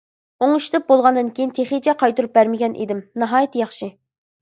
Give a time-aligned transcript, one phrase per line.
[0.45, 3.97] ئوڭشىتىپ بولغاندىن كېيىن تېخىچە قايتۇرۇپ بەرمىگەن ئىدىم» «ناھايىتى ياخشى.